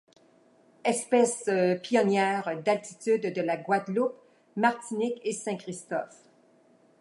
[0.83, 1.47] Espèce
[1.83, 4.15] pionnière d'altitude de la Guadeloupe,
[4.55, 6.23] Martinique et Saint-Christophe.